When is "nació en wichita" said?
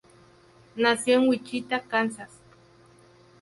0.75-1.79